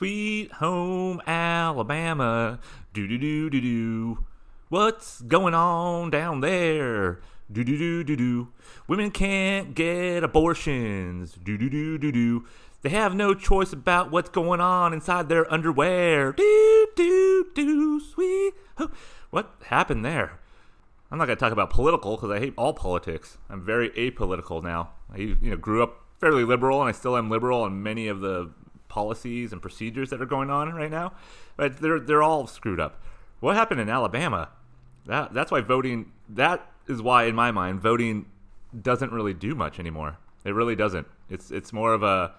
[0.00, 2.58] Sweet home Alabama.
[2.94, 4.24] Do do do do do.
[4.70, 7.20] What's going on down there?
[7.52, 8.48] Do do do do do.
[8.88, 11.34] Women can't get abortions.
[11.44, 12.46] Do do do do do.
[12.80, 16.32] They have no choice about what's going on inside their underwear.
[16.32, 18.00] Do do do.
[18.00, 18.54] Sweet.
[18.78, 18.92] home.
[19.28, 20.40] What happened there?
[21.10, 23.36] I'm not going to talk about political because I hate all politics.
[23.50, 24.92] I'm very apolitical now.
[25.12, 28.20] I you know grew up fairly liberal and I still am liberal on many of
[28.20, 28.50] the
[28.90, 31.14] policies and procedures that are going on right now.
[31.56, 33.02] But they're they're all screwed up.
[33.40, 34.50] What happened in Alabama?
[35.06, 38.26] That that's why voting that is why in my mind voting
[38.78, 40.18] doesn't really do much anymore.
[40.44, 41.06] It really doesn't.
[41.30, 42.34] It's it's more of a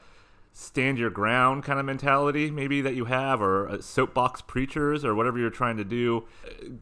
[0.54, 5.40] stand your ground kind of mentality maybe that you have or soapbox preachers or whatever
[5.40, 6.28] you're trying to do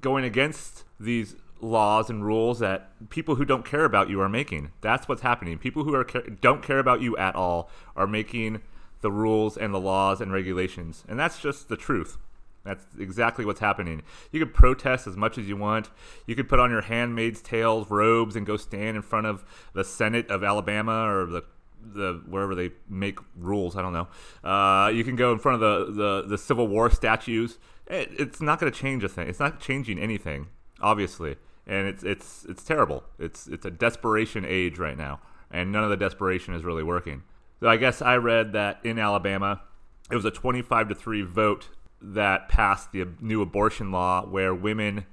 [0.01, 4.71] going against these laws and rules that people who don't care about you are making.
[4.81, 5.57] That's what's happening.
[5.57, 6.03] People who are
[6.41, 8.61] don't care about you at all are making
[9.01, 12.17] the rules and the laws and regulations, and that's just the truth.
[12.65, 14.03] That's exactly what's happening.
[14.31, 15.89] You could protest as much as you want.
[16.27, 19.83] You could put on your handmaid's tales robes and go stand in front of the
[19.83, 21.43] Senate of Alabama or the
[21.81, 23.77] the wherever they make rules.
[23.77, 24.07] I don't know.
[24.43, 27.57] Uh, you can go in front of the the, the Civil War statues.
[27.87, 29.29] It, it's not going to change a thing.
[29.29, 30.47] It's not changing anything,
[30.81, 31.37] obviously
[31.69, 33.03] and it's it's it's terrible.
[33.19, 37.23] It's it's a desperation age right now, and none of the desperation is really working.
[37.67, 39.61] I guess I read that in Alabama,
[40.09, 41.69] it was a 25 to three vote
[42.01, 45.05] that passed the new abortion law, where women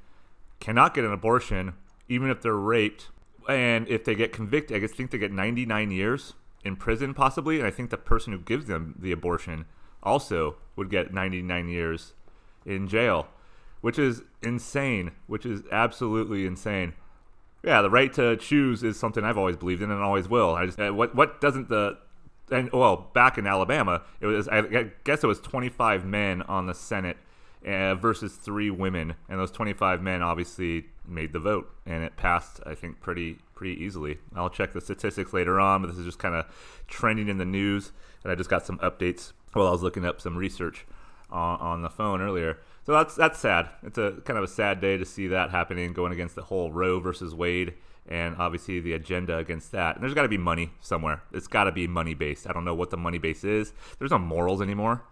[0.60, 1.74] cannot get an abortion
[2.08, 3.08] even if they're raped,
[3.48, 7.58] and if they get convicted, I guess think they get 99 years in prison possibly,
[7.58, 9.66] and I think the person who gives them the abortion
[10.02, 12.14] also would get 99 years
[12.64, 13.28] in jail
[13.86, 16.94] which is insane, which is absolutely insane.
[17.62, 20.56] Yeah, the right to choose is something I've always believed in and always will.
[20.56, 21.96] I just uh, what what doesn't the
[22.50, 26.74] and well back in Alabama it was I guess it was 25 men on the
[26.74, 27.16] Senate
[27.66, 32.60] uh, versus three women, and those 25 men obviously made the vote, and it passed
[32.64, 34.18] I think pretty pretty easily.
[34.34, 36.46] I'll check the statistics later on, but this is just kind of
[36.86, 37.92] trending in the news,
[38.22, 40.86] and I just got some updates while I was looking up some research
[41.30, 42.58] on, on the phone earlier.
[42.84, 43.68] So that's that's sad.
[43.82, 46.70] It's a kind of a sad day to see that happening, going against the whole
[46.70, 47.74] Roe versus Wade,
[48.08, 49.96] and obviously the agenda against that.
[49.96, 51.22] And there's got to be money somewhere.
[51.32, 52.48] It's got to be money based.
[52.48, 53.72] I don't know what the money base is.
[53.98, 55.04] There's no morals anymore.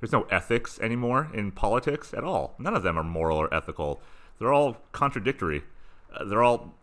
[0.00, 2.54] There's no ethics anymore in politics at all.
[2.58, 4.00] None of them are moral or ethical.
[4.38, 5.62] They're all contradictory.
[6.12, 6.74] Uh, they're all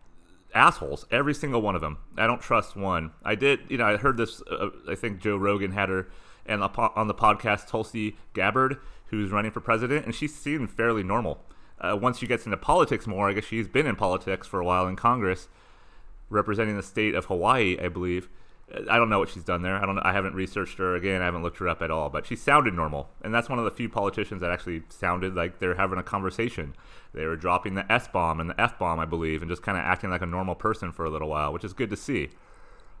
[0.54, 1.06] assholes.
[1.10, 1.98] Every single one of them.
[2.16, 3.12] I don't trust one.
[3.24, 3.60] I did.
[3.68, 4.42] You know, I heard this.
[4.50, 6.08] Uh, I think Joe Rogan had her
[6.46, 8.78] and on the podcast Tulsi Gabbard
[9.10, 11.44] who's running for president, and she seemed fairly normal.
[11.80, 14.64] Uh, once she gets into politics more, I guess she's been in politics for a
[14.64, 15.48] while in Congress,
[16.28, 18.28] representing the state of Hawaii, I believe.
[18.88, 19.76] I don't know what she's done there.
[19.76, 19.98] I don't.
[19.98, 21.22] I haven't researched her again.
[21.22, 22.08] I haven't looked her up at all.
[22.08, 25.58] But she sounded normal, and that's one of the few politicians that actually sounded like
[25.58, 26.76] they're having a conversation.
[27.12, 29.76] They were dropping the S bomb and the F bomb, I believe, and just kind
[29.76, 32.28] of acting like a normal person for a little while, which is good to see.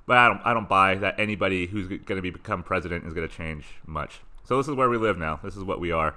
[0.06, 0.40] But I don't.
[0.44, 3.66] I don't buy that anybody who's going to be become president is going to change
[3.86, 4.22] much.
[4.42, 5.38] So this is where we live now.
[5.44, 6.16] This is what we are.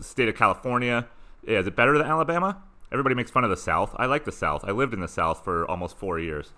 [0.00, 1.08] State of California.
[1.48, 2.62] Yeah, is it better than Alabama?
[2.92, 3.96] Everybody makes fun of the South.
[3.96, 4.64] I like the South.
[4.64, 6.52] I lived in the South for almost four years.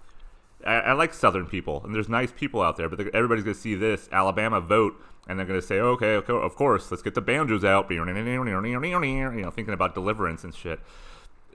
[0.67, 2.89] I, I like Southern people, and there's nice people out there.
[2.89, 6.33] But everybody's going to see this Alabama vote, and they're going to say, okay, okay,
[6.33, 7.89] of course, let's get the banjos out.
[7.89, 10.81] You know, thinking about deliverance and shit.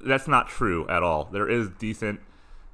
[0.02, 1.26] That's not true at all.
[1.26, 2.22] There is decent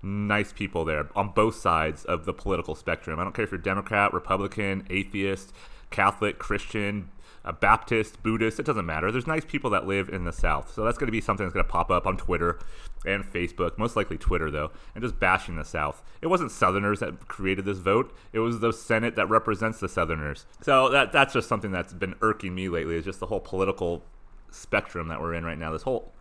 [0.03, 3.19] nice people there on both sides of the political spectrum.
[3.19, 5.53] I don't care if you're Democrat, Republican, atheist,
[5.89, 7.09] Catholic, Christian,
[7.43, 9.11] a Baptist, Buddhist, it doesn't matter.
[9.11, 10.71] There's nice people that live in the South.
[10.73, 12.59] So that's going to be something that's going to pop up on Twitter
[13.05, 16.03] and Facebook, most likely Twitter, though, and just bashing the South.
[16.21, 20.45] It wasn't Southerners that created this vote, it was the Senate that represents the Southerners.
[20.61, 24.03] So that, that's just something that's been irking me lately, is just the whole political
[24.51, 25.71] spectrum that we're in right now.
[25.71, 26.11] This whole,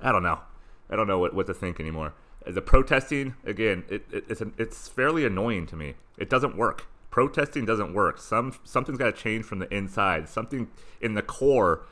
[0.00, 0.40] I don't know.
[0.88, 2.14] I don't know what, what to think anymore.
[2.46, 5.94] The protesting, again, it, it, it's, an, it's fairly annoying to me.
[6.16, 8.18] It doesn't work protesting doesn't work.
[8.18, 10.28] Some something's got to change from the inside.
[10.28, 10.68] Something
[11.00, 11.86] in the core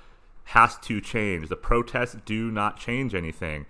[0.44, 1.48] has to change.
[1.48, 3.66] The protests do not change anything.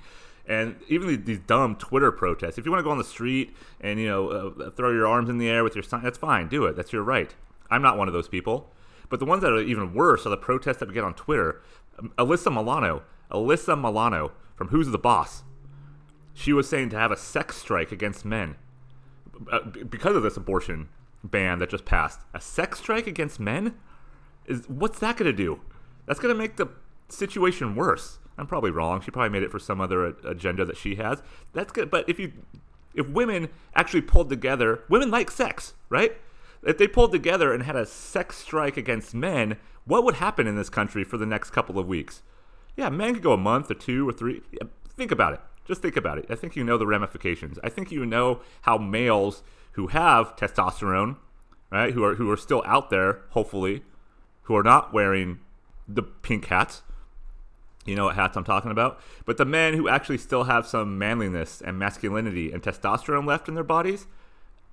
[0.47, 2.57] And even these dumb Twitter protests.
[2.57, 5.29] If you want to go on the street and you know uh, throw your arms
[5.29, 6.49] in the air with your sign, that's fine.
[6.49, 6.77] Do it.
[6.77, 7.35] That's your right.
[7.71, 8.73] I'm not one of those people.
[9.11, 11.63] But the ones that are even worse are the protests that we get on Twitter.
[11.99, 15.45] Um, Alyssa Milano, Alyssa Milano from Who's the Boss.
[16.35, 18.57] She was saying to have a sex strike against men
[19.51, 20.89] uh, because of this abortion
[21.25, 22.21] ban that just passed.
[22.35, 23.75] A sex strike against men?
[24.47, 25.61] Is what's that going to do?
[26.07, 26.69] That's going to make the
[27.09, 28.19] situation worse.
[28.39, 29.01] I'm probably wrong.
[29.01, 31.23] She probably made it for some other agenda that she has.
[31.53, 31.91] That's good.
[31.91, 32.33] But if you
[32.95, 36.17] if women actually pulled together, women like sex, right?
[36.65, 40.57] If they pulled together and had a sex strike against men, what would happen in
[40.57, 42.23] this country for the next couple of weeks?
[42.77, 44.43] Yeah, men could go a month or two or three.
[44.53, 45.41] Yeah, think about it.
[45.69, 46.25] Just think about it.
[46.31, 47.59] I think you know the ramifications.
[47.63, 49.43] I think you know how males
[49.73, 51.17] who have testosterone,
[51.71, 53.85] right, who are who are still out there, hopefully,
[54.45, 55.41] who are not wearing
[55.87, 56.83] the pink hats.
[57.85, 58.99] You know what hats I'm talking about?
[59.27, 63.55] But the men who actually still have some manliness and masculinity and testosterone left in
[63.55, 64.07] their bodies,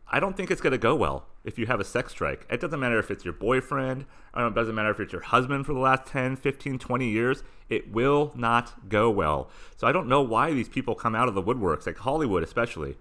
[0.08, 2.46] I don't think it's going to go well if you have a sex strike.
[2.50, 5.66] It doesn't matter if it's your boyfriend, or it doesn't matter if it's your husband
[5.66, 7.44] for the last 10, 15, 20 years.
[7.70, 9.50] It will not go well.
[9.78, 12.98] So I don't know why these people come out of the woodworks, like Hollywood especially,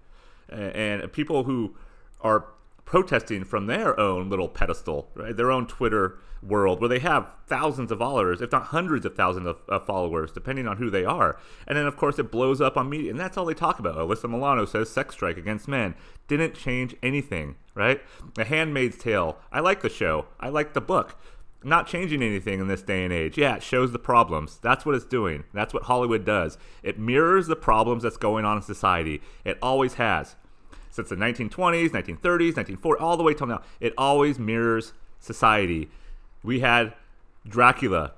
[0.47, 1.75] and people who
[2.21, 2.45] are
[2.85, 5.35] protesting from their own little pedestal, right?
[5.35, 9.47] Their own Twitter world where they have thousands of followers, if not hundreds of thousands
[9.47, 11.39] of, of, followers, depending on who they are.
[11.67, 13.95] And then, of course, it blows up on media, and that's all they talk about.
[13.95, 15.95] Alyssa Milano says sex strike against men
[16.27, 18.01] didn't change anything, right?
[18.33, 19.37] The Handmaid's Tale.
[19.51, 20.25] I like the show.
[20.39, 21.15] I like the book.
[21.63, 23.37] Not changing anything in this day and age.
[23.37, 24.59] Yeah, it shows the problems.
[24.61, 25.43] That's what it's doing.
[25.53, 26.57] That's what Hollywood does.
[26.83, 29.21] It mirrors the problems that's going on in society.
[29.43, 30.35] It always has
[30.91, 33.61] since the 1920s, 1930s, 1940s, all the way till now.
[33.79, 35.89] It always mirrors society.
[36.43, 36.93] We had
[37.47, 38.13] Dracula,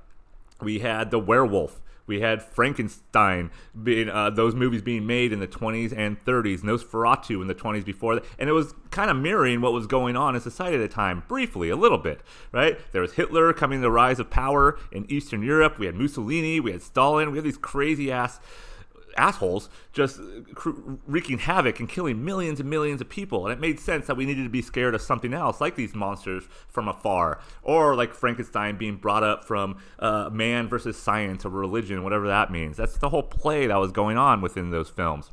[0.61, 3.51] we had the werewolf, we had Frankenstein,
[3.83, 7.85] being, uh, those movies being made in the 20s and 30s, Nosferatu in the 20s
[7.85, 8.25] before that.
[8.39, 11.23] And it was kind of mirroring what was going on in society at the time,
[11.27, 12.21] briefly, a little bit,
[12.51, 12.79] right?
[12.93, 15.77] There was Hitler coming to the rise of power in Eastern Europe.
[15.77, 18.39] We had Mussolini, we had Stalin, we had these crazy ass
[19.17, 20.19] assholes just
[21.05, 23.45] wreaking havoc and killing millions and millions of people.
[23.45, 25.95] And it made sense that we needed to be scared of something else, like these
[25.95, 31.49] monsters from afar, or like Frankenstein being brought up from uh, man versus science or
[31.49, 32.77] religion, whatever that means.
[32.77, 35.31] That's the whole play that was going on within those films.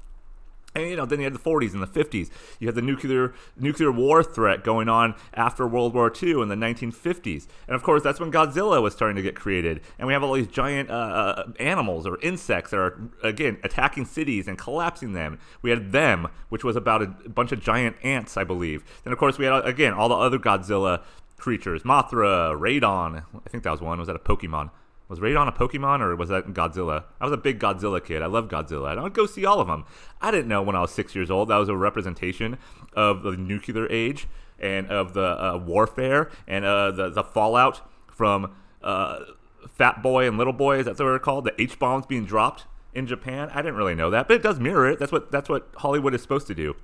[0.75, 2.31] And you know, then you had the 40s and the 50s.
[2.59, 6.57] You had the nuclear nuclear war threat going on after World War II in the
[6.57, 9.81] 1950s, and of course, that's when Godzilla was starting to get created.
[9.99, 14.07] And we have all these giant uh, uh, animals or insects that are again attacking
[14.07, 15.39] cities and collapsing them.
[15.63, 18.85] We had them, which was about a bunch of giant ants, I believe.
[19.05, 21.03] Then of course we had again all the other Godzilla
[21.37, 23.23] creatures: Mothra, Rodan.
[23.47, 23.99] I think that was one.
[23.99, 24.71] Was that a Pokemon?
[25.09, 27.05] Was Rodan a Pokemon or was that Godzilla?
[27.21, 28.23] I was a big Godzilla kid.
[28.23, 28.97] I love Godzilla.
[28.97, 29.85] I would go see all of them.
[30.21, 32.59] I didn't know when I was six years old that was a representation
[32.95, 34.27] of the nuclear age
[34.59, 39.21] and of the uh, warfare and uh, the the fallout from uh,
[39.69, 40.79] Fat Boy and Little Boy.
[40.79, 41.45] Is that what they're called?
[41.45, 42.65] The H bombs being dropped
[42.95, 43.51] in Japan.
[43.53, 44.99] I didn't really know that, but it does mirror it.
[44.99, 46.77] That's what that's what Hollywood is supposed to do.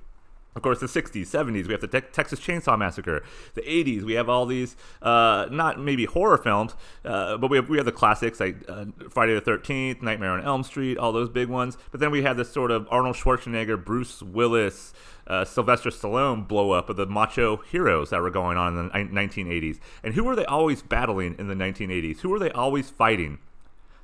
[0.53, 3.23] Of course, the 60s, 70s, we have the te- Texas Chainsaw Massacre.
[3.53, 6.75] The 80s, we have all these, uh, not maybe horror films,
[7.05, 10.43] uh, but we have, we have the classics like uh, Friday the 13th, Nightmare on
[10.43, 11.77] Elm Street, all those big ones.
[11.91, 14.93] But then we had this sort of Arnold Schwarzenegger, Bruce Willis,
[15.25, 19.21] uh, Sylvester Stallone blow up of the macho heroes that were going on in the
[19.21, 19.79] 1980s.
[20.03, 22.19] And who were they always battling in the 1980s?
[22.19, 23.39] Who were they always fighting?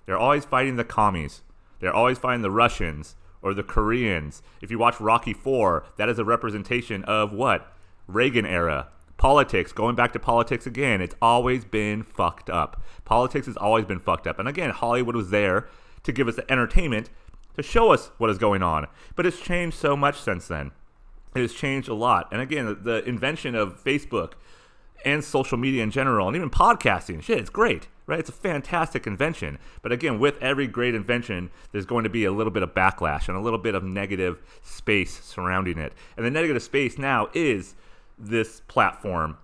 [0.05, 1.41] They're always fighting the commies.
[1.81, 3.17] They're always fighting the Russians
[3.47, 4.41] or the Koreans.
[4.61, 7.73] If you watch Rocky 4, that is a representation of what?
[8.05, 8.89] Reagan era.
[9.15, 12.83] Politics, going back to politics again, it's always been fucked up.
[13.05, 14.37] Politics has always been fucked up.
[14.37, 15.67] And again, Hollywood was there
[16.03, 17.09] to give us the entertainment
[17.55, 18.87] to show us what is going on.
[19.15, 20.71] But it's changed so much since then.
[21.33, 22.27] It has changed a lot.
[22.31, 24.33] And again, the, the invention of Facebook
[25.05, 28.19] and social media in general, and even podcasting, shit, it's great right?
[28.19, 29.59] It's a fantastic invention.
[29.81, 33.27] But again, with every great invention, there's going to be a little bit of backlash
[33.27, 35.93] and a little bit of negative space surrounding it.
[36.15, 37.75] And the negative space now is
[38.17, 39.37] this platform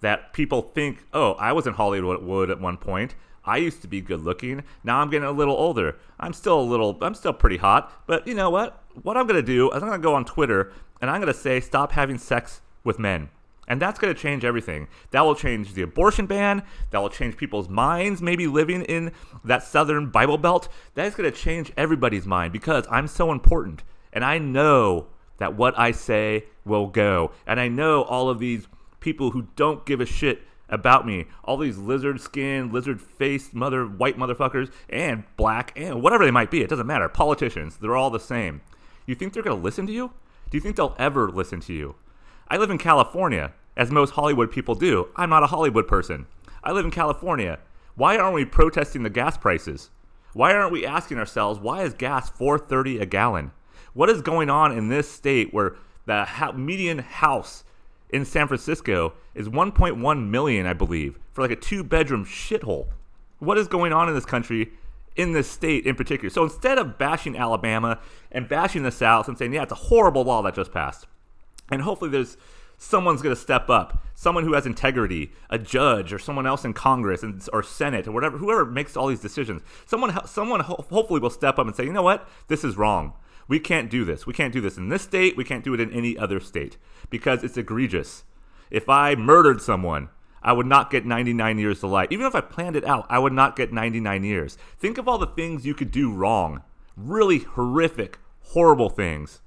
[0.00, 3.14] that people think, oh, I was in Hollywood at one point.
[3.44, 4.62] I used to be good looking.
[4.84, 5.96] Now I'm getting a little older.
[6.20, 7.90] I'm still a little, I'm still pretty hot.
[8.06, 8.82] But you know what?
[9.02, 11.32] What I'm going to do is I'm going to go on Twitter and I'm going
[11.32, 13.30] to say, stop having sex with men.
[13.68, 14.88] And that's going to change everything.
[15.12, 16.62] That will change the abortion ban.
[16.90, 19.12] That will change people's minds, maybe living in
[19.44, 20.68] that southern Bible belt.
[20.94, 23.84] That is going to change everybody's mind because I'm so important.
[24.12, 27.30] And I know that what I say will go.
[27.46, 28.66] And I know all of these
[29.00, 33.86] people who don't give a shit about me, all these lizard skin, lizard faced mother
[33.86, 37.08] white motherfuckers, and black, and whatever they might be, it doesn't matter.
[37.08, 38.60] Politicians, they're all the same.
[39.06, 40.12] You think they're going to listen to you?
[40.50, 41.94] Do you think they'll ever listen to you?
[42.50, 45.08] I live in California, as most Hollywood people do.
[45.16, 46.26] I'm not a Hollywood person.
[46.64, 47.58] I live in California.
[47.94, 49.90] Why aren't we protesting the gas prices?
[50.32, 53.50] Why aren't we asking ourselves why is gas 4.30 a gallon?
[53.92, 55.76] What is going on in this state where
[56.06, 56.26] the
[56.56, 57.64] median house
[58.08, 62.88] in San Francisco is 1.1 million, I believe, for like a two-bedroom shithole?
[63.40, 64.72] What is going on in this country
[65.18, 66.30] in this state in particular.
[66.30, 67.98] So instead of bashing Alabama
[68.30, 71.06] and bashing the South and saying, yeah, it's a horrible law that just passed,
[71.70, 72.36] and hopefully there's
[72.78, 74.02] someone's going to step up.
[74.14, 78.12] Someone who has integrity, a judge or someone else in Congress and, or Senate or
[78.12, 79.62] whatever, whoever makes all these decisions.
[79.84, 83.12] Someone, someone ho- hopefully will step up and say, you know what, this is wrong.
[83.48, 84.26] We can't do this.
[84.26, 85.36] We can't do this in this state.
[85.36, 86.76] We can't do it in any other state
[87.10, 88.24] because it's egregious.
[88.70, 90.10] If I murdered someone,
[90.42, 92.08] I would not get 99 years to life.
[92.10, 94.58] Even if I planned it out, I would not get 99 years.
[94.78, 96.62] Think of all the things you could do wrong.
[96.96, 99.40] Really horrific, horrible things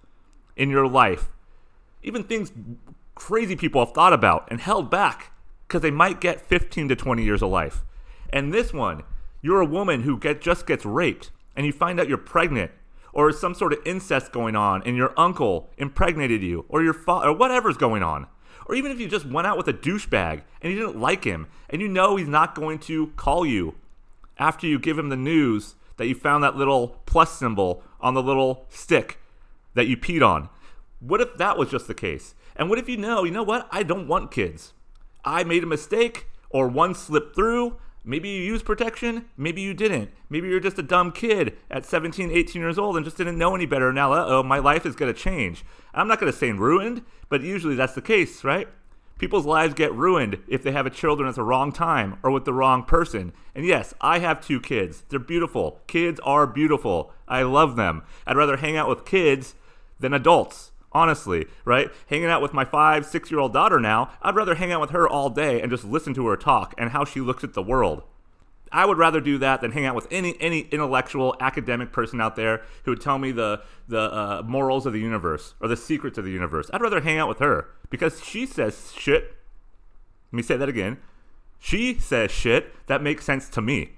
[0.55, 1.29] in your life.
[2.03, 2.51] Even things
[3.15, 5.31] crazy people have thought about and held back
[5.67, 7.83] because they might get 15 to 20 years of life.
[8.31, 9.03] And this one,
[9.41, 12.71] you're a woman who get, just gets raped and you find out you're pregnant
[13.13, 17.29] or some sort of incest going on and your uncle impregnated you or your father
[17.29, 18.27] or whatever's going on.
[18.67, 21.47] Or even if you just went out with a douchebag and you didn't like him
[21.69, 23.75] and you know he's not going to call you
[24.37, 28.23] after you give him the news that you found that little plus symbol on the
[28.23, 29.19] little stick
[29.73, 30.49] that you peed on.
[31.01, 32.35] What if that was just the case?
[32.55, 33.67] And what if you know, you know what?
[33.71, 34.73] I don't want kids.
[35.25, 37.77] I made a mistake or one slipped through.
[38.03, 40.11] Maybe you used protection, maybe you didn't.
[40.29, 43.55] Maybe you're just a dumb kid at 17, 18 years old and just didn't know
[43.55, 43.91] any better.
[43.91, 45.65] Now, uh oh, my life is going to change.
[45.93, 48.67] I'm not going to say ruined, but usually that's the case, right?
[49.17, 52.45] People's lives get ruined if they have a children at the wrong time or with
[52.45, 53.33] the wrong person.
[53.55, 55.03] And yes, I have two kids.
[55.09, 55.79] They're beautiful.
[55.87, 57.11] Kids are beautiful.
[57.27, 58.03] I love them.
[58.25, 59.55] I'd rather hang out with kids
[59.99, 61.89] than adults honestly, right?
[62.07, 64.91] Hanging out with my five, six year old daughter now, I'd rather hang out with
[64.91, 67.63] her all day and just listen to her talk and how she looks at the
[67.63, 68.03] world.
[68.71, 72.35] I would rather do that than hang out with any any intellectual academic person out
[72.35, 76.17] there who would tell me the the uh, morals of the universe or the secrets
[76.17, 76.69] of the universe.
[76.73, 79.35] I'd rather hang out with her because she says shit.
[80.31, 80.97] Let me say that again.
[81.59, 83.97] She says shit that makes sense to me.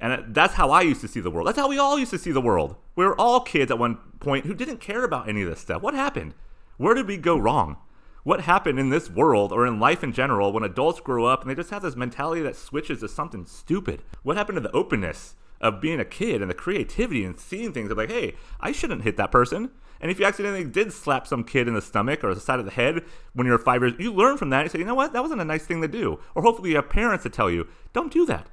[0.00, 1.46] And that's how I used to see the world.
[1.46, 2.76] That's how we all used to see the world.
[2.96, 5.82] We were all kids at one point who didn't care about any of this stuff.
[5.82, 6.34] What happened?
[6.78, 7.76] Where did we go wrong?
[8.22, 11.50] What happened in this world or in life in general when adults grow up and
[11.50, 14.02] they just have this mentality that switches to something stupid?
[14.22, 17.90] What happened to the openness of being a kid and the creativity and seeing things
[17.90, 19.70] of like, hey, I shouldn't hit that person.
[20.00, 22.64] And if you accidentally did slap some kid in the stomach or the side of
[22.64, 23.04] the head
[23.34, 24.62] when you're five years, you learn from that.
[24.62, 26.18] You say, you know what, that wasn't a nice thing to do.
[26.34, 28.48] Or hopefully you have parents to tell you, don't do that.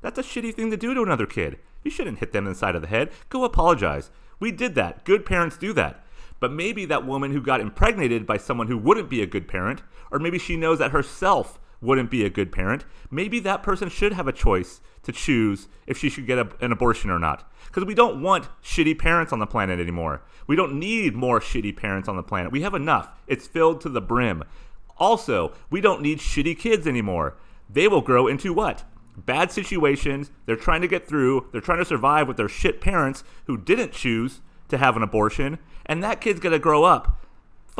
[0.00, 1.58] That's a shitty thing to do to another kid.
[1.82, 3.10] You shouldn't hit them in the side of the head.
[3.28, 4.10] Go apologize.
[4.38, 5.04] We did that.
[5.04, 6.04] Good parents do that.
[6.40, 9.82] But maybe that woman who got impregnated by someone who wouldn't be a good parent,
[10.10, 14.14] or maybe she knows that herself wouldn't be a good parent, maybe that person should
[14.14, 17.50] have a choice to choose if she should get a, an abortion or not.
[17.66, 20.22] Because we don't want shitty parents on the planet anymore.
[20.46, 22.52] We don't need more shitty parents on the planet.
[22.52, 23.12] We have enough.
[23.26, 24.44] It's filled to the brim.
[24.98, 27.36] Also, we don't need shitty kids anymore.
[27.68, 28.84] They will grow into what?
[29.16, 30.30] Bad situations.
[30.46, 31.48] They're trying to get through.
[31.52, 35.58] They're trying to survive with their shit parents who didn't choose to have an abortion.
[35.86, 37.20] And that kid's going to grow up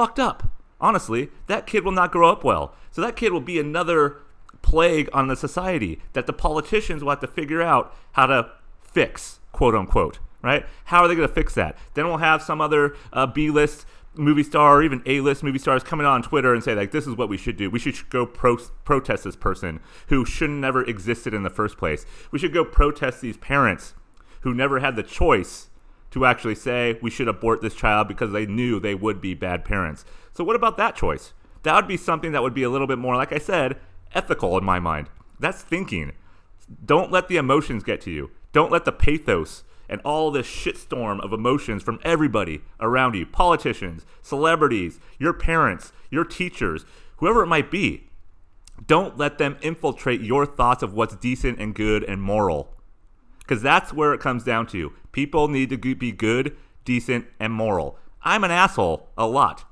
[0.00, 0.48] fucked up.
[0.80, 2.74] Honestly, that kid will not grow up well.
[2.90, 4.22] So that kid will be another
[4.62, 9.40] plague on the society that the politicians will have to figure out how to fix,
[9.52, 10.18] quote unquote.
[10.42, 10.64] Right?
[10.84, 11.76] How are they going to fix that?
[11.92, 13.84] Then we'll have some other uh, B list
[14.20, 17.16] movie star or even A-list movie stars coming on Twitter and say like this is
[17.16, 17.70] what we should do.
[17.70, 22.06] We should go pro- protest this person who should never existed in the first place.
[22.30, 23.94] We should go protest these parents
[24.42, 25.68] who never had the choice
[26.10, 29.64] to actually say we should abort this child because they knew they would be bad
[29.64, 30.04] parents.
[30.32, 31.32] So what about that choice?
[31.62, 33.78] That would be something that would be a little bit more like I said,
[34.14, 35.08] ethical in my mind.
[35.38, 36.12] That's thinking.
[36.84, 38.30] Don't let the emotions get to you.
[38.52, 44.06] Don't let the pathos and all this shitstorm of emotions from everybody around you politicians,
[44.22, 48.08] celebrities, your parents, your teachers, whoever it might be.
[48.86, 52.72] Don't let them infiltrate your thoughts of what's decent and good and moral.
[53.40, 54.92] Because that's where it comes down to.
[55.12, 57.98] People need to be good, decent, and moral.
[58.22, 59.64] I'm an asshole a lot.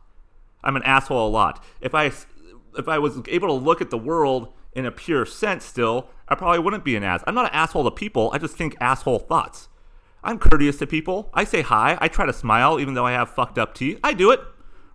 [0.64, 1.64] I'm an asshole a lot.
[1.80, 2.10] If I
[2.76, 6.34] if I was able to look at the world in a pure sense still, I
[6.34, 7.22] probably wouldn't be an ass.
[7.26, 8.30] I'm not an asshole to people.
[8.32, 9.68] I just think asshole thoughts.
[10.22, 11.30] I'm courteous to people.
[11.32, 11.96] I say hi.
[12.00, 14.00] I try to smile even though I have fucked up teeth.
[14.02, 14.40] I do it,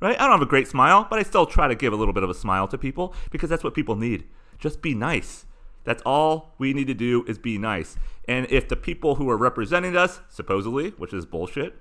[0.01, 0.19] right?
[0.19, 2.23] I don't have a great smile, but I still try to give a little bit
[2.23, 4.25] of a smile to people because that's what people need.
[4.59, 5.45] Just be nice.
[5.83, 7.97] That's all we need to do is be nice.
[8.27, 11.75] And if the people who are representing us, supposedly, which is bullshit,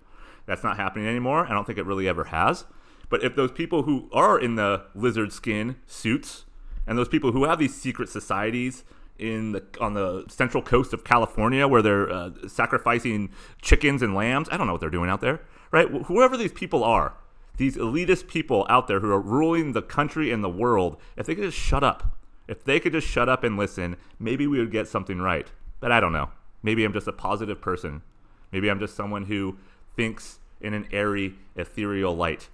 [0.46, 1.46] that's not happening anymore.
[1.46, 2.64] I don't think it really ever has.
[3.08, 6.46] But if those people who are in the lizard skin suits
[6.86, 8.84] and those people who have these secret societies
[9.22, 13.30] in the on the central coast of California where they're uh, sacrificing
[13.62, 14.48] chickens and lambs.
[14.50, 15.88] I don't know what they're doing out there, right?
[16.06, 17.14] Whoever these people are,
[17.56, 21.36] these elitist people out there who are ruling the country and the world, if they
[21.36, 24.72] could just shut up, if they could just shut up and listen, maybe we would
[24.72, 25.46] get something right.
[25.78, 26.30] But I don't know.
[26.64, 28.02] Maybe I'm just a positive person.
[28.50, 29.56] Maybe I'm just someone who
[29.96, 32.48] thinks in an airy, ethereal light.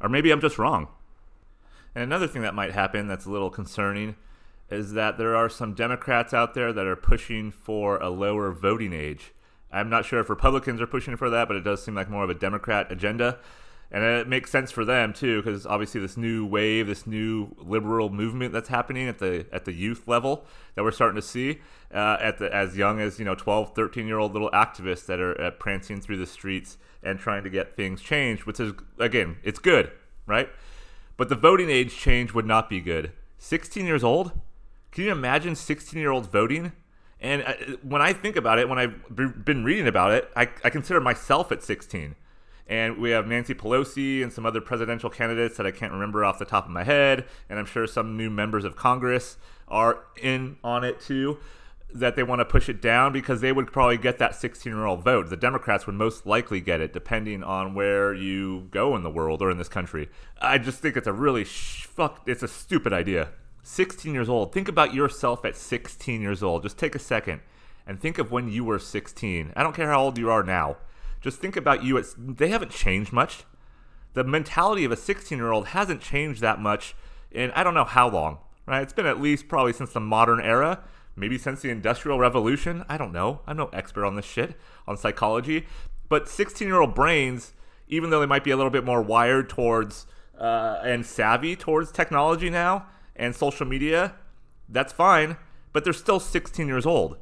[0.00, 0.88] Or maybe I'm just wrong.
[1.94, 4.16] And another thing that might happen that's a little concerning
[4.70, 8.92] is that there are some Democrats out there that are pushing for a lower voting
[8.92, 9.32] age.
[9.72, 12.24] I'm not sure if Republicans are pushing for that, but it does seem like more
[12.24, 13.38] of a Democrat agenda.
[13.92, 18.08] And it makes sense for them too, because obviously this new wave, this new liberal
[18.08, 20.44] movement that's happening at the at the youth level
[20.76, 21.58] that we're starting to see
[21.92, 25.18] uh, at the as young as you know 12, 13 year old little activists that
[25.18, 29.38] are uh, prancing through the streets and trying to get things changed, which is again,
[29.42, 29.90] it's good,
[30.24, 30.48] right?
[31.16, 33.10] But the voting age change would not be good.
[33.38, 34.32] 16 years old?
[34.92, 36.72] Can you imagine 16 year olds voting?
[37.20, 40.70] And uh, when I think about it, when I've been reading about it, I, I
[40.70, 42.16] consider myself at 16.
[42.66, 46.38] And we have Nancy Pelosi and some other presidential candidates that I can't remember off
[46.38, 47.26] the top of my head.
[47.48, 49.36] And I'm sure some new members of Congress
[49.68, 51.38] are in on it too,
[51.92, 54.86] that they want to push it down because they would probably get that 16 year
[54.86, 55.30] old vote.
[55.30, 59.42] The Democrats would most likely get it, depending on where you go in the world
[59.42, 60.08] or in this country.
[60.40, 63.30] I just think it's a really sh- fuck, it's a stupid idea.
[63.62, 64.52] 16 years old.
[64.52, 66.62] Think about yourself at 16 years old.
[66.62, 67.40] Just take a second
[67.86, 69.52] and think of when you were 16.
[69.54, 70.76] I don't care how old you are now.
[71.20, 71.96] Just think about you.
[71.96, 73.44] It's, they haven't changed much.
[74.14, 76.94] The mentality of a 16 year old hasn't changed that much
[77.30, 78.82] in I don't know how long, right?
[78.82, 80.82] It's been at least probably since the modern era,
[81.14, 82.84] maybe since the Industrial Revolution.
[82.88, 83.40] I don't know.
[83.46, 84.56] I'm no expert on this shit,
[84.88, 85.66] on psychology.
[86.08, 87.52] But 16 year old brains,
[87.86, 90.06] even though they might be a little bit more wired towards
[90.38, 92.86] uh, and savvy towards technology now
[93.20, 94.14] and social media,
[94.68, 95.36] that's fine.
[95.72, 97.16] But they're still 16 years old.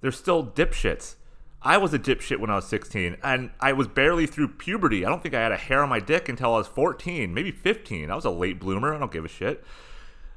[0.00, 1.16] They're still dipshits.
[1.62, 5.04] I was a dipshit when I was 16, and I was barely through puberty.
[5.04, 7.50] I don't think I had a hair on my dick until I was 14, maybe
[7.50, 8.10] 15.
[8.10, 8.94] I was a late bloomer.
[8.94, 9.62] I don't give a shit.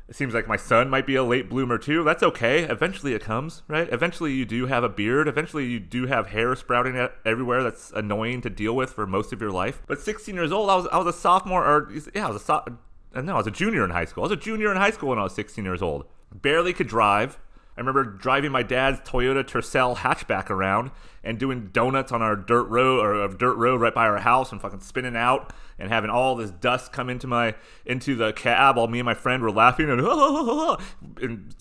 [0.10, 2.04] It seems like my son might be a late bloomer too.
[2.04, 2.64] That's okay.
[2.64, 3.88] Eventually it comes, right?
[3.90, 5.30] Eventually you do have a beard.
[5.30, 9.40] Eventually you do have hair sprouting everywhere that's annoying to deal with for most of
[9.40, 9.82] your life.
[9.88, 12.46] But 16 years old, I was I was a sophomore or yeah, I was a
[12.46, 12.78] so,
[13.22, 14.24] no, I was a junior in high school.
[14.24, 16.06] I was a junior in high school when I was 16 years old.
[16.34, 17.38] Barely could drive
[17.76, 20.92] I remember driving my dad's Toyota Tercel hatchback around
[21.24, 24.52] and doing donuts on our dirt road or a dirt road right by our house
[24.52, 28.78] and fucking spinning out and having all this dust come into my into the cab
[28.78, 30.02] while me and my friend were laughing and,
[31.22, 31.56] and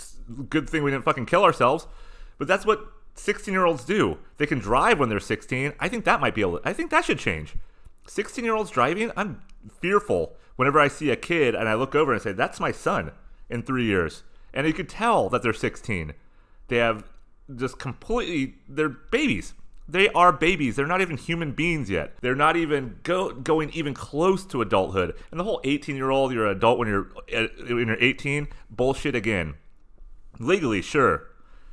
[0.51, 1.87] good thing we didn't fucking kill ourselves.
[2.37, 4.19] But that's what 16 year olds do.
[4.37, 5.73] They can drive when they're 16.
[5.81, 6.49] I think that might be a.
[6.63, 7.55] I think that should change.
[8.07, 9.11] 16 year olds driving.
[9.17, 9.41] I'm
[9.81, 13.11] fearful whenever I see a kid and I look over and say, "That's my son."
[13.51, 14.23] In three years
[14.55, 16.15] and you could tell that they're 16.
[16.69, 17.05] They have
[17.55, 19.55] just completely they're babies.
[19.89, 20.77] They are babies.
[20.77, 22.15] They're not even human beings yet.
[22.21, 25.15] They're not even go, going even close to adulthood.
[25.31, 28.49] And the whole 18 year old, you're an adult when you're uh, when you're 18,
[28.71, 29.55] bullshit again.
[30.39, 31.29] Legally, sure.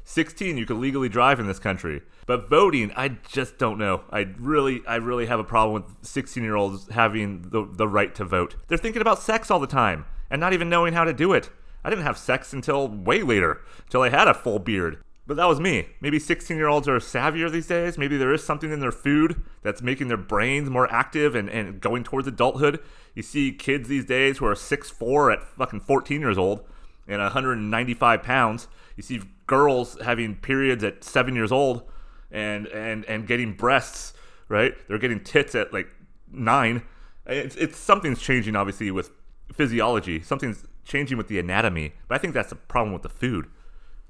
[0.09, 2.01] 16, you can legally drive in this country.
[2.25, 4.01] But voting, I just don't know.
[4.09, 8.13] I really, I really have a problem with 16 year olds having the, the right
[8.15, 8.55] to vote.
[8.67, 11.51] They're thinking about sex all the time and not even knowing how to do it.
[11.83, 14.97] I didn't have sex until way later, until I had a full beard.
[15.27, 15.89] But that was me.
[16.01, 17.99] Maybe 16 year olds are savvier these days.
[17.99, 21.79] Maybe there is something in their food that's making their brains more active and, and
[21.79, 22.79] going towards adulthood.
[23.13, 26.65] You see kids these days who are 6'4 at fucking 14 years old
[27.09, 28.67] and 195 pounds.
[28.95, 31.83] You see girls having periods at seven years old
[32.31, 34.13] and, and, and getting breasts,
[34.47, 34.73] right?
[34.87, 35.87] They're getting tits at like
[36.31, 36.83] nine.
[37.25, 39.11] It's, it's something's changing, obviously, with
[39.53, 40.21] physiology.
[40.21, 41.93] Something's changing with the anatomy.
[42.07, 43.47] But I think that's a problem with the food.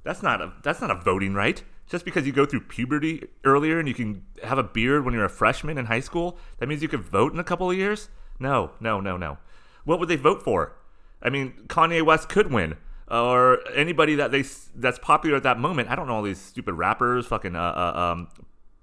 [0.04, 1.64] That's not a that's not a voting right.
[1.88, 5.26] Just because you go through puberty earlier and you can have a beard when you're
[5.26, 8.10] a freshman in high school, that means you could vote in a couple of years?
[8.40, 9.40] No, no, no, no.
[9.86, 10.76] What would they vote for?
[11.22, 12.78] I mean, Kanye West could win,
[13.10, 14.44] or anybody that they
[14.76, 15.90] that's popular at that moment.
[15.90, 18.28] I don't know all these stupid rappers, fucking uh, uh, um,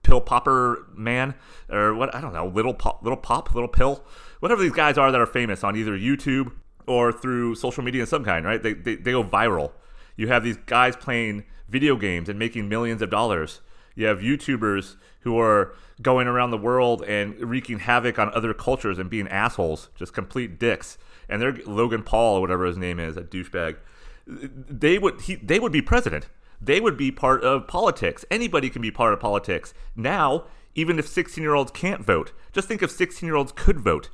[0.03, 1.35] pill popper man,
[1.69, 2.15] or what?
[2.15, 4.05] I don't know, little pop, little pop, little pill,
[4.41, 6.53] whatever these guys are that are famous on either YouTube
[6.87, 8.63] or through social media of some kind, right?
[8.63, 9.73] They, they, they go viral.
[10.17, 13.61] You have these guys playing video games and making millions of dollars.
[13.95, 18.99] You have YouTubers who are going around the world and wreaking havoc on other cultures
[18.99, 20.99] and being assholes, just complete dicks.
[21.29, 23.77] And they're Logan Paul or whatever his name is, a douchebag.
[24.27, 26.29] They would he, they would be president.
[26.61, 28.25] They would be part of politics.
[28.31, 29.75] Anybody can be part of politics.
[29.95, 33.79] Now, even if 16 year olds can't vote, just think if 16 year olds could
[33.79, 34.11] vote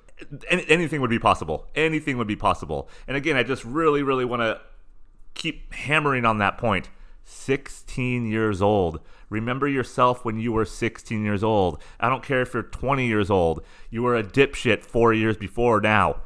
[0.49, 1.67] anything would be possible.
[1.75, 2.89] Anything would be possible.
[3.07, 4.61] And again, I just really, really want to
[5.35, 6.91] keep hammering on that point.
[7.25, 9.01] 16 years old.
[9.31, 11.81] Remember yourself when you were 16 years old.
[12.01, 13.63] I don't care if you're 20 years old.
[13.91, 16.23] You were a dipshit four years before now.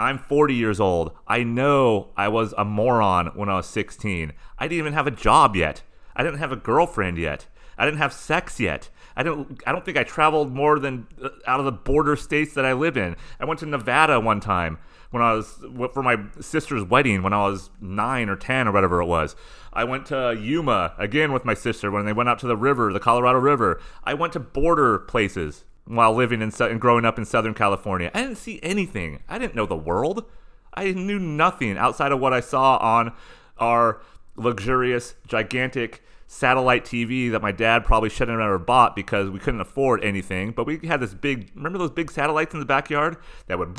[0.00, 1.12] I'm 40 years old.
[1.28, 4.32] I know I was a moron when I was 16.
[4.58, 5.82] I didn't even have a job yet.
[6.16, 7.46] I didn't have a girlfriend yet.
[7.76, 8.88] I didn't have sex yet.
[9.14, 12.54] I don't I don't think I traveled more than uh, out of the border states
[12.54, 13.14] that I live in.
[13.38, 14.78] I went to Nevada one time
[15.10, 19.02] when I was for my sister's wedding when I was nine or ten or whatever
[19.02, 19.36] it was.
[19.72, 22.92] I went to Yuma again with my sister when they went out to the river,
[22.92, 23.80] the Colorado River.
[24.04, 28.10] I went to border places while living in and growing up in Southern California.
[28.14, 29.22] I didn't see anything.
[29.28, 30.24] I didn't know the world.
[30.72, 33.12] I knew nothing outside of what I saw on
[33.58, 34.00] our
[34.36, 39.60] luxurious, gigantic satellite TV that my dad probably shouldn't have ever bought because we couldn't
[39.60, 40.52] afford anything.
[40.52, 43.16] But we had this big, remember those big satellites in the backyard
[43.48, 43.74] that would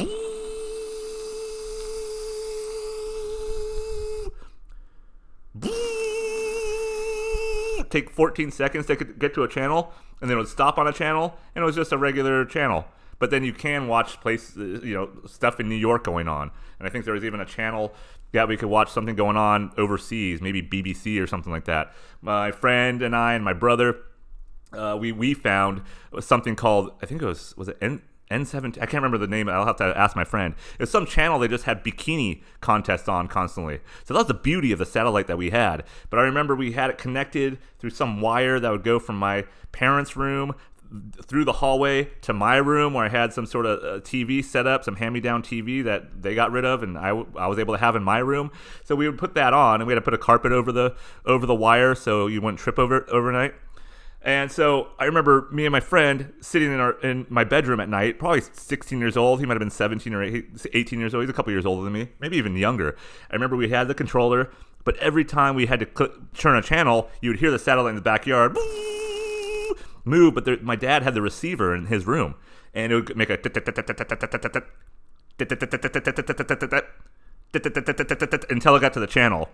[7.91, 10.93] take 14 seconds to get to a channel, and then it would stop on a
[10.93, 12.85] channel, and it was just a regular channel.
[13.19, 16.87] But then you can watch place, you know, stuff in New York going on, and
[16.87, 17.93] I think there was even a channel
[18.31, 21.93] that we could watch something going on overseas, maybe BBC or something like that.
[22.21, 23.97] My friend and I and my brother,
[24.73, 25.83] uh, we we found
[26.19, 27.77] something called I think it was was it
[28.31, 28.77] N7.
[28.77, 29.49] I can't remember the name.
[29.49, 30.55] I'll have to ask my friend.
[30.79, 33.79] It's some channel they just had bikini contests on constantly.
[34.05, 35.83] So that's the beauty of the satellite that we had.
[36.09, 39.45] But I remember we had it connected through some wire that would go from my
[39.71, 40.55] parents' room
[41.25, 44.67] through the hallway to my room where I had some sort of uh, TV set
[44.67, 47.59] up, some hand me down TV that they got rid of, and I, I was
[47.59, 48.51] able to have in my room.
[48.83, 50.95] So we would put that on, and we had to put a carpet over the
[51.25, 53.53] over the wire so you wouldn't trip over it overnight.
[54.23, 57.89] And so I remember me and my friend sitting in our in my bedroom at
[57.89, 59.39] night, probably 16 years old.
[59.39, 61.23] He might have been 17 or 18 years old.
[61.23, 62.95] He's a couple years older than me, maybe even younger.
[63.31, 64.51] I remember we had the controller,
[64.83, 65.87] but every time we had to
[66.35, 68.55] turn a channel, you would hear the satellite in the backyard
[70.05, 70.35] move.
[70.35, 72.35] But there, my dad had the receiver in his room,
[72.75, 73.37] and it would make a
[78.51, 79.49] until it got to the channel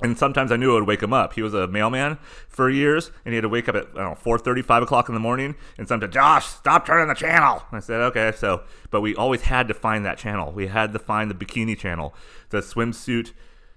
[0.00, 1.34] and sometimes I knew it would wake him up.
[1.34, 4.26] He was a mailman for years, and he had to wake up at I don't
[4.26, 7.62] know 4:30, 5 o'clock in the morning, and sometimes Josh, stop turning the channel.
[7.70, 8.32] And I said okay.
[8.36, 10.52] So, but we always had to find that channel.
[10.52, 12.14] We had to find the bikini channel,
[12.50, 13.32] the swimsuit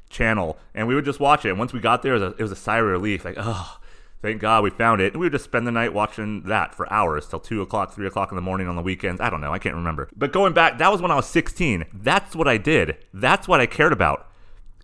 [0.09, 1.49] channel, and we would just watch it.
[1.49, 3.35] And once we got there, it was a, it was a sigh of relief, like
[3.37, 3.79] oh.
[4.19, 5.13] Thank God we found it.
[5.13, 8.07] And we would just spend the night watching that for hours till 2 o'clock, 3
[8.07, 9.21] o'clock in the morning on the weekends.
[9.21, 9.53] I don't know.
[9.53, 10.09] I can't remember.
[10.17, 11.85] But going back, that was when I was 16.
[11.93, 12.97] That's what I did.
[13.13, 14.27] That's what I cared about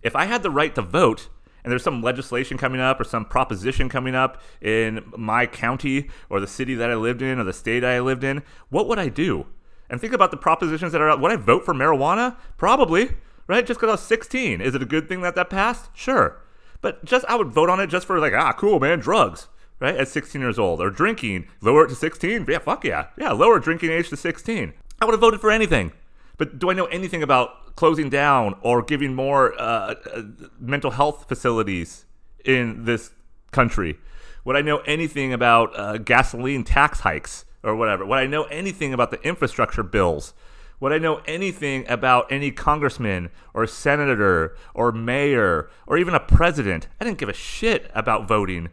[0.04, 1.28] if I had the right to vote,
[1.64, 6.38] and there's some legislation coming up or some proposition coming up in my county or
[6.38, 9.08] the city that I lived in or the state I lived in, what would I
[9.08, 9.46] do?
[9.88, 11.20] And think about the propositions that are out.
[11.20, 12.36] Would I vote for marijuana?
[12.58, 13.12] Probably,
[13.46, 13.66] right?
[13.66, 14.60] Just because I was 16.
[14.60, 15.88] Is it a good thing that that passed?
[15.94, 16.40] Sure.
[16.82, 19.48] But just I would vote on it just for like, ah, cool, man, drugs,
[19.80, 19.96] right?
[19.96, 20.82] At 16 years old.
[20.82, 22.44] Or drinking, lower it to 16?
[22.46, 23.06] Yeah, fuck yeah.
[23.16, 24.74] Yeah, lower drinking age to 16.
[25.00, 25.92] I would have voted for anything.
[26.36, 30.22] But do I know anything about closing down or giving more uh, uh,
[30.58, 32.06] mental health facilities
[32.44, 33.10] in this
[33.52, 33.98] country?
[34.44, 38.04] Would I know anything about uh, gasoline tax hikes or whatever?
[38.04, 40.34] Would I know anything about the infrastructure bills?
[40.80, 46.88] Would I know anything about any congressman or senator or mayor or even a president?
[47.00, 48.68] I didn't give a shit about voting.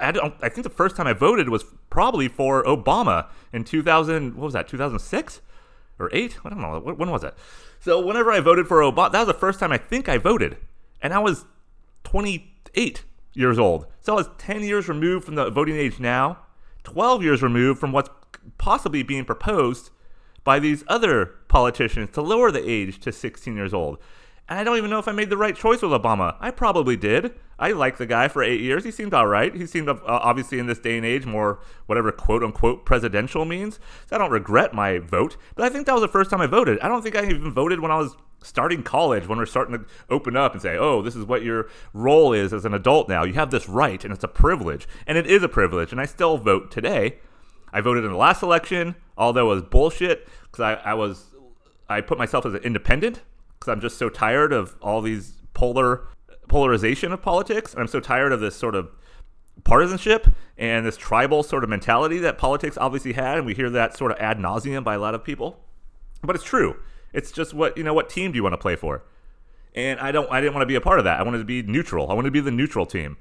[0.00, 0.34] I don't.
[0.42, 4.36] I think the first time I voted was probably for Obama in 2000.
[4.36, 4.68] What was that?
[4.68, 5.40] 2006
[6.00, 6.38] or eight.
[6.44, 6.80] I don't know.
[6.80, 7.34] When was it?
[7.80, 10.56] So whenever I voted for Obama, that was the first time I think I voted,
[11.02, 11.44] and I was
[12.04, 13.86] 28 years old.
[14.00, 16.38] So I was 10 years removed from the voting age now,
[16.84, 18.10] 12 years removed from what's
[18.58, 19.90] possibly being proposed
[20.44, 23.98] by these other politicians to lower the age to 16 years old.
[24.48, 26.36] And I don't even know if I made the right choice with Obama.
[26.40, 27.34] I probably did.
[27.60, 28.84] I liked the guy for eight years.
[28.84, 29.54] He seemed all right.
[29.54, 33.78] He seemed uh, obviously in this day and age more whatever quote unquote presidential means.
[34.08, 35.36] So I don't regret my vote.
[35.54, 36.80] But I think that was the first time I voted.
[36.80, 39.84] I don't think I even voted when I was starting college when we're starting to
[40.08, 43.22] open up and say, oh, this is what your role is as an adult now.
[43.22, 44.88] You have this right, and it's a privilege.
[45.06, 47.18] And it is a privilege, and I still vote today.
[47.72, 51.26] I voted in the last election, although it was bullshit because I, I was
[51.88, 53.20] I put myself as an independent
[53.58, 56.08] because I'm just so tired of all these polar
[56.50, 57.74] polarization of politics.
[57.78, 58.90] I'm so tired of this sort of
[59.64, 60.26] partisanship
[60.58, 64.10] and this tribal sort of mentality that politics obviously had, and we hear that sort
[64.10, 65.64] of ad nauseum by a lot of people.
[66.22, 66.76] But it's true.
[67.12, 67.94] It's just what you know.
[67.94, 69.04] What team do you want to play for?
[69.74, 70.30] And I don't.
[70.30, 71.20] I didn't want to be a part of that.
[71.20, 72.10] I wanted to be neutral.
[72.10, 73.16] I wanted to be the neutral team,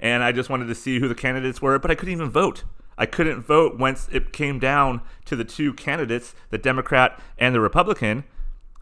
[0.00, 1.78] and I just wanted to see who the candidates were.
[1.78, 2.64] But I couldn't even vote.
[2.98, 7.60] I couldn't vote once it came down to the two candidates, the Democrat and the
[7.60, 8.24] Republican.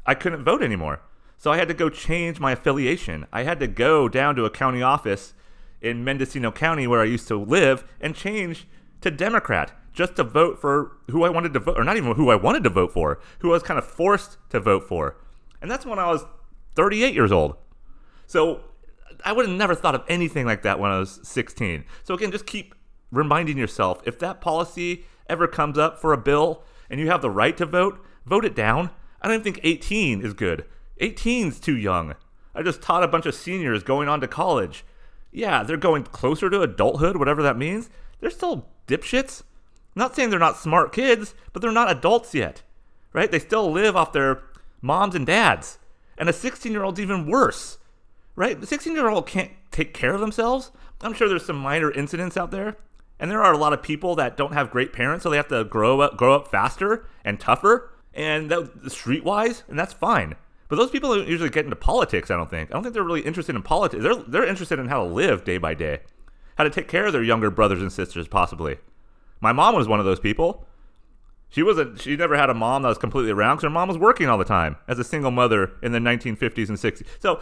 [0.06, 1.00] I couldn't vote anymore.
[1.40, 3.26] So I had to go change my affiliation.
[3.32, 5.32] I had to go down to a county office
[5.80, 8.68] in Mendocino County where I used to live and change
[9.00, 12.28] to Democrat just to vote for who I wanted to vote, or not even who
[12.28, 15.16] I wanted to vote for, who I was kind of forced to vote for.
[15.62, 16.26] And that's when I was
[16.74, 17.56] 38 years old.
[18.26, 18.60] So
[19.24, 21.86] I would have never thought of anything like that when I was 16.
[22.04, 22.74] So again, just keep
[23.10, 27.30] reminding yourself if that policy ever comes up for a bill and you have the
[27.30, 28.90] right to vote, vote it down.
[29.22, 30.66] I don't think 18 is good.
[31.00, 32.14] 18's too young.
[32.54, 34.84] I just taught a bunch of seniors going on to college.
[35.32, 37.88] Yeah, they're going closer to adulthood, whatever that means.
[38.20, 39.42] They're still dipshits.
[39.94, 42.62] Not saying they're not smart kids, but they're not adults yet,
[43.12, 43.30] right?
[43.30, 44.42] They still live off their
[44.80, 45.78] moms and dads.
[46.18, 47.78] And a 16 year old's even worse,
[48.36, 48.60] right?
[48.60, 50.70] The 16 year old can't take care of themselves.
[51.00, 52.76] I'm sure there's some minor incidents out there.
[53.18, 55.48] And there are a lot of people that don't have great parents, so they have
[55.48, 60.36] to grow up, grow up faster and tougher, and that, streetwise, and that's fine.
[60.70, 62.30] But those people don't usually get into politics.
[62.30, 62.70] I don't think.
[62.70, 64.02] I don't think they're really interested in politics.
[64.02, 65.98] They're they're interested in how to live day by day,
[66.56, 68.78] how to take care of their younger brothers and sisters, possibly.
[69.40, 70.64] My mom was one of those people.
[71.48, 72.00] She wasn't.
[72.00, 74.38] She never had a mom that was completely around because her mom was working all
[74.38, 77.04] the time as a single mother in the 1950s and 60s.
[77.18, 77.40] So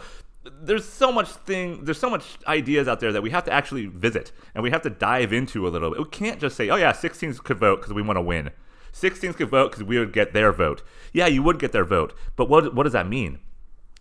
[0.63, 1.85] there's so much thing.
[1.85, 4.81] There's so much ideas out there that we have to actually visit and we have
[4.81, 5.99] to dive into a little bit.
[5.99, 8.49] We can't just say, "Oh yeah, 16s could vote because we want to win."
[8.93, 10.81] 16s could vote because we would get their vote.
[11.13, 13.39] Yeah, you would get their vote, but what what does that mean?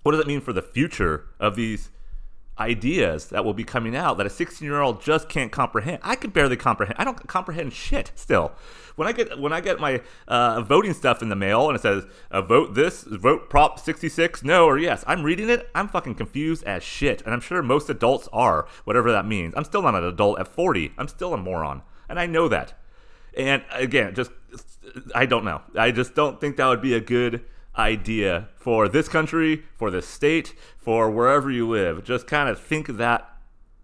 [0.03, 1.90] What does that mean for the future of these
[2.59, 5.98] ideas that will be coming out that a 16 year old just can't comprehend?
[6.03, 6.96] I can barely comprehend.
[6.98, 8.53] I don't comprehend shit still.
[8.96, 11.83] When I get when I get my uh, voting stuff in the mail and it
[11.83, 15.68] says uh, vote this, vote Prop 66, no or yes, I'm reading it.
[15.74, 19.55] I'm fucking confused as shit, and I'm sure most adults are, whatever that means.
[19.57, 20.92] I'm still not an adult at 40.
[20.98, 22.74] I'm still a moron, and I know that.
[23.38, 24.33] And again, just
[25.14, 25.62] I don't know.
[25.77, 27.44] I just don't think that would be a good
[27.77, 32.05] idea for this country, for this state, for wherever you live.
[32.05, 33.29] Just kind of think that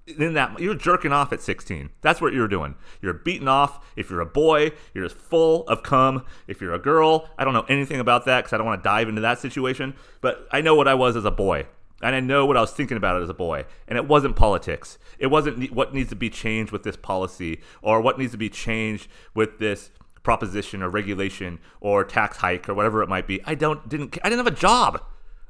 [0.07, 1.91] in that you're jerking off at 16.
[2.03, 2.75] That's what you're doing.
[3.01, 3.85] You're beating off.
[3.97, 6.25] If you're a boy, you're just full of cum.
[6.47, 8.89] If you're a girl, I don't know anything about that because I don't want to
[8.89, 9.95] dive into that situation.
[10.21, 11.67] But I know what I was as a boy.
[12.05, 13.65] And I know what I was thinking about it as a boy.
[13.89, 14.99] And it wasn't politics.
[15.19, 18.51] It wasn't what needs to be changed with this policy or what needs to be
[18.51, 19.91] changed with this
[20.23, 23.41] proposition or regulation or tax hike or whatever it might be.
[23.45, 25.03] I don't didn't I didn't have a job.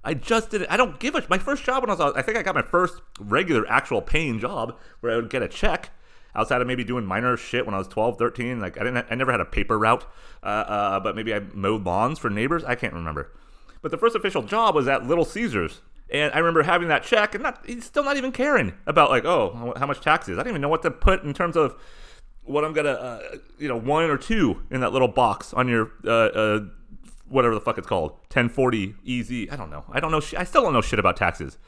[0.05, 0.71] I just didn't.
[0.71, 1.25] I don't give a.
[1.29, 4.39] My first job when I was, I think I got my first regular, actual paying
[4.39, 5.91] job where I would get a check
[6.37, 8.61] outside of maybe doing minor shit when I was 12, 13.
[8.61, 10.05] Like I didn't, I never had a paper route,
[10.43, 12.63] uh, uh, but maybe I mowed lawns for neighbors.
[12.65, 13.33] I can't remember.
[13.83, 17.35] But the first official job was at Little Caesars, and I remember having that check
[17.35, 20.39] and not, he's still not even caring about like, oh, how much taxes.
[20.39, 21.77] I didn't even know what to put in terms of
[22.43, 25.93] what I'm gonna, uh, you know, one or two in that little box on your,
[26.05, 26.61] uh, uh,
[27.27, 29.49] whatever the fuck it's called, 1040 EZ.
[29.51, 29.85] I don't know.
[29.91, 30.21] I don't know.
[30.21, 31.59] Sh- I still don't know shit about taxes.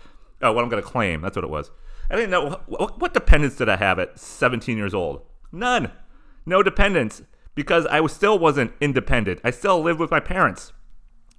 [0.42, 1.22] Oh, what I'm gonna claim.
[1.22, 1.70] That's what it was.
[2.10, 5.22] I didn't know what, what dependents did I have at 17 years old.
[5.50, 5.90] None.
[6.44, 7.22] No dependents
[7.54, 9.40] because I was, still wasn't independent.
[9.42, 10.72] I still lived with my parents,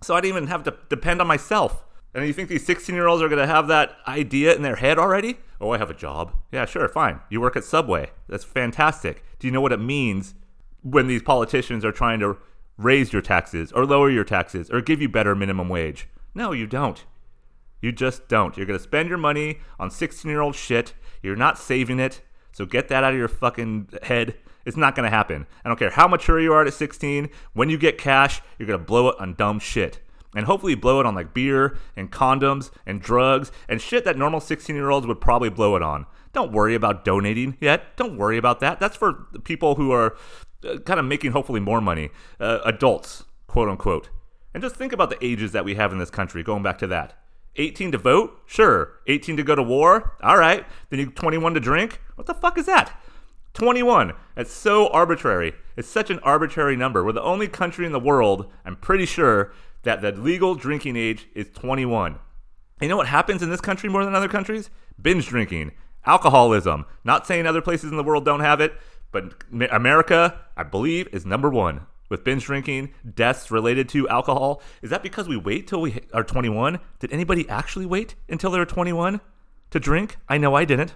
[0.02, 1.86] so I didn't even have to depend on myself.
[2.14, 4.78] And you think these 16 year olds are going to have that idea in their
[4.78, 5.38] head already?
[5.60, 6.34] Oh, I have a job.
[6.52, 7.20] Yeah, sure, fine.
[7.30, 8.12] You work at Subway.
[8.28, 9.24] That's fantastic.
[9.40, 10.34] Do you know what it means
[10.82, 12.38] when these politicians are trying to
[12.78, 16.08] raise your taxes or lower your taxes or give you better minimum wage?
[16.34, 17.04] No, you don't.
[17.82, 18.58] You just don't.
[18.58, 20.94] You're going to spend your money on 16 year old shit.
[21.22, 22.22] You're not saving it.
[22.52, 24.36] So get that out of your fucking head.
[24.66, 25.46] It's not going to happen.
[25.64, 27.30] I don't care how mature you are at 16.
[27.54, 30.00] When you get cash, you're going to blow it on dumb shit
[30.36, 34.40] and hopefully blow it on like beer and condoms and drugs and shit that normal
[34.40, 36.06] 16 year olds would probably blow it on.
[36.34, 37.96] Don't worry about donating yet.
[37.98, 38.80] Don't worry about that.
[38.80, 40.16] That's for people who are
[40.64, 42.10] uh, kind of making hopefully more money,
[42.40, 44.10] uh, adults, quote unquote.
[44.54, 46.88] And just think about the ages that we have in this country, going back to
[46.88, 47.18] that.
[47.58, 48.40] 18 to vote?
[48.46, 48.94] Sure.
[49.08, 50.16] 18 to go to war?
[50.22, 50.66] All right.
[50.90, 52.02] Then you 21 to drink?
[52.16, 52.92] What the fuck is that?
[53.54, 54.14] 21.
[54.36, 55.54] It's so arbitrary.
[55.76, 57.04] It's such an arbitrary number.
[57.04, 59.52] We're the only country in the world, I'm pretty sure,
[59.84, 62.20] that the legal drinking age is 21.
[62.82, 64.70] You know what happens in this country more than other countries?
[65.02, 65.72] Binge drinking,
[66.06, 66.86] alcoholism.
[67.04, 68.74] Not saying other places in the world don't have it,
[69.12, 69.34] but
[69.72, 74.62] America, I believe, is number one with binge drinking, deaths related to alcohol.
[74.82, 76.80] Is that because we wait till we are 21?
[77.00, 79.20] Did anybody actually wait until they were 21
[79.72, 80.18] to drink?
[80.30, 80.94] I know I didn't.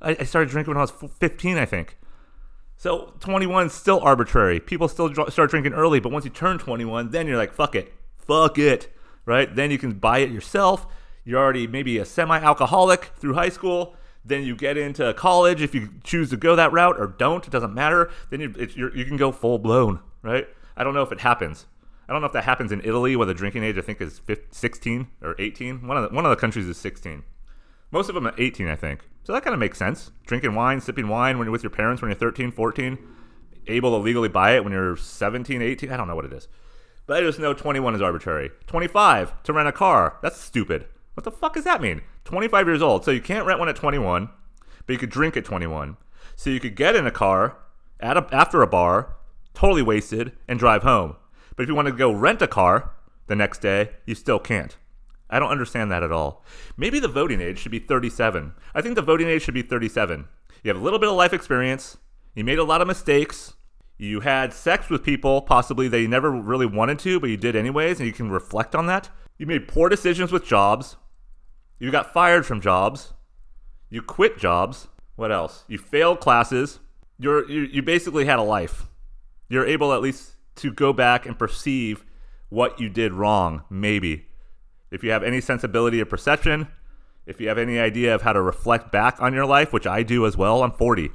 [0.00, 1.96] I, I started drinking when I was 15, I think.
[2.76, 4.60] So 21 is still arbitrary.
[4.60, 7.74] People still dr- start drinking early, but once you turn 21, then you're like, fuck
[7.74, 7.92] it
[8.26, 8.92] fuck it,
[9.24, 9.54] right?
[9.54, 10.86] Then you can buy it yourself.
[11.24, 13.96] You're already maybe a semi alcoholic through high school.
[14.24, 17.46] Then you get into college if you choose to go that route or don't.
[17.46, 18.10] It doesn't matter.
[18.30, 20.48] Then you, you can go full blown, right?
[20.76, 21.66] I don't know if it happens.
[22.08, 24.18] I don't know if that happens in Italy where the drinking age I think is
[24.20, 25.86] 15, 16 or 18.
[25.86, 27.22] One of the, one of the countries is 16.
[27.90, 29.00] Most of them are 18, I think.
[29.22, 30.10] So that kind of makes sense.
[30.26, 32.98] Drinking wine, sipping wine when you're with your parents when you're 13, 14,
[33.68, 35.90] able to legally buy it when you're 17, 18.
[35.90, 36.48] I don't know what it is.
[37.06, 38.50] But I just know 21 is arbitrary.
[38.66, 40.18] 25 to rent a car.
[40.22, 40.86] That's stupid.
[41.14, 42.02] What the fuck does that mean?
[42.24, 43.04] 25 years old.
[43.04, 44.28] So you can't rent one at 21,
[44.86, 45.96] but you could drink at 21.
[46.36, 47.58] So you could get in a car
[48.00, 49.16] at a, after a bar,
[49.52, 51.16] totally wasted, and drive home.
[51.56, 52.90] But if you want to go rent a car,
[53.26, 54.76] the next day, you still can't.
[55.30, 56.44] I don't understand that at all.
[56.76, 58.52] Maybe the voting age should be 37.
[58.74, 60.28] I think the voting age should be 37.
[60.62, 61.96] You have a little bit of life experience,
[62.34, 63.54] you made a lot of mistakes,
[63.96, 67.56] you had sex with people possibly that you never really wanted to, but you did
[67.56, 69.10] anyways, and you can reflect on that.
[69.38, 70.96] You made poor decisions with jobs,
[71.78, 73.12] you got fired from jobs,
[73.90, 74.88] you quit jobs.
[75.16, 75.64] What else?
[75.68, 76.80] You failed classes.
[77.18, 78.88] You're, you, you basically had a life.
[79.48, 82.04] You're able at least to go back and perceive
[82.48, 84.26] what you did wrong, maybe.
[84.90, 86.68] If you have any sensibility of perception,
[87.26, 90.02] if you have any idea of how to reflect back on your life, which I
[90.02, 91.10] do as well, I'm 40.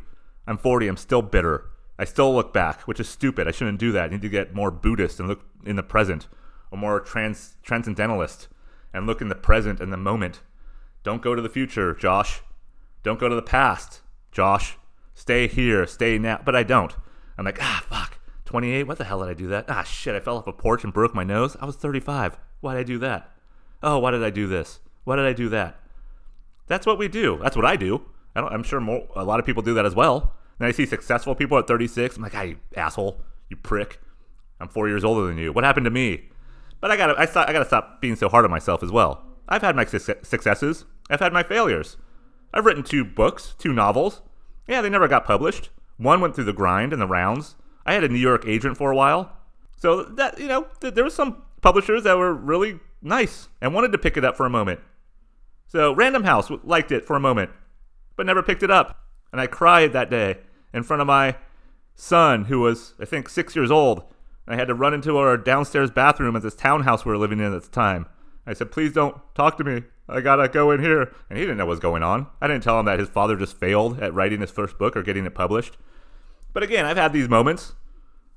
[0.47, 0.87] I'm 40.
[0.87, 1.65] I'm still bitter.
[1.99, 3.45] I still look back, which is stupid.
[3.45, 4.05] I shouldn't do that.
[4.05, 6.29] I need to get more Buddhist and look in the present,
[6.71, 8.47] or more trans transcendentalist
[8.93, 10.39] and look in the present and the moment.
[11.03, 12.41] Don't go to the future, Josh.
[13.03, 13.99] Don't go to the past,
[14.31, 14.77] Josh.
[15.13, 16.39] Stay here, stay now.
[16.43, 16.95] But I don't.
[17.37, 18.17] I'm like, ah, fuck.
[18.45, 18.83] 28?
[18.83, 19.65] What the hell did I do that?
[19.67, 21.57] Ah, shit, I fell off a porch and broke my nose.
[21.59, 22.37] I was 35.
[22.61, 23.29] Why did I do that?
[23.83, 24.79] Oh, why did I do this?
[25.03, 25.79] Why did I do that?
[26.67, 27.39] That's what we do.
[27.43, 28.05] That's what I do.
[28.35, 30.33] I am sure more, a lot of people do that as well.
[30.59, 32.17] And I see successful people at 36.
[32.17, 33.99] I'm like, hey, asshole, you prick.
[34.59, 35.53] I'm four years older than you.
[35.53, 36.29] What happened to me?
[36.81, 39.23] But I gotta, I, I gotta stop being so hard on myself as well.
[39.47, 40.85] I've had my successes.
[41.09, 41.97] I've had my failures.
[42.53, 44.21] I've written two books, two novels.
[44.67, 45.69] Yeah, they never got published.
[45.97, 47.55] One went through the grind and the rounds.
[47.85, 49.31] I had a New York agent for a while.
[49.75, 53.91] So that, you know, th- there were some publishers that were really nice and wanted
[53.93, 54.79] to pick it up for a moment.
[55.67, 57.51] So Random House liked it for a moment,
[58.15, 58.99] but never picked it up.
[59.31, 60.37] And I cried that day
[60.73, 61.35] in front of my
[61.95, 64.03] son, who was, I think, six years old.
[64.47, 67.53] I had to run into our downstairs bathroom at this townhouse we were living in
[67.53, 68.07] at the time.
[68.47, 69.83] I said, please don't talk to me.
[70.07, 71.13] I gotta go in here.
[71.29, 72.25] And he didn't know what was going on.
[72.41, 75.03] I didn't tell him that his father just failed at writing his first book or
[75.03, 75.77] getting it published.
[76.51, 77.73] But again, I've had these moments.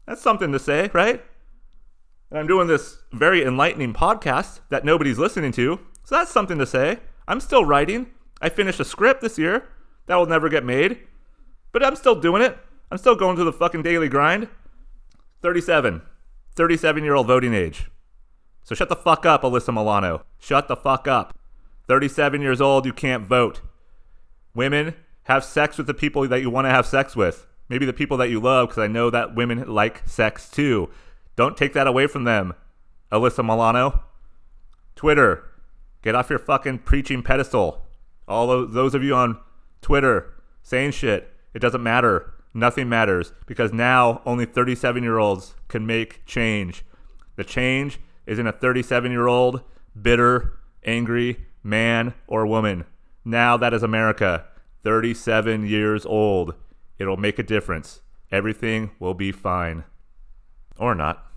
[0.06, 1.24] That's something to say, right?
[2.30, 5.80] And I'm doing this very enlightening podcast that nobody's listening to.
[6.04, 6.98] So that's something to say.
[7.26, 8.08] I'm still writing.
[8.40, 9.68] I finished a script this year
[10.06, 10.98] that will never get made.
[11.72, 12.56] But I'm still doing it.
[12.90, 14.48] I'm still going through the fucking daily grind.
[15.42, 16.02] 37.
[16.54, 17.90] 37 year old voting age.
[18.62, 20.24] So shut the fuck up, Alyssa Milano.
[20.38, 21.36] Shut the fuck up.
[21.88, 23.60] 37 years old, you can't vote.
[24.54, 27.92] Women, have sex with the people that you want to have sex with maybe the
[27.94, 30.90] people that you love, because I know that women like sex too.
[31.36, 32.52] Don't take that away from them,
[33.10, 34.04] Alyssa Milano.
[34.94, 35.48] Twitter,
[36.02, 37.86] get off your fucking preaching pedestal.
[38.28, 39.38] All those of you on
[39.80, 42.34] Twitter saying shit, it doesn't matter.
[42.54, 46.84] Nothing matters because now only 37 year olds can make change.
[47.36, 49.62] The change is in a 37 year old,
[50.00, 52.84] bitter, angry man or woman.
[53.24, 54.46] Now that is America,
[54.82, 56.54] 37 years old.
[56.98, 58.00] It'll make a difference.
[58.30, 59.84] Everything will be fine.
[60.78, 61.24] Or not.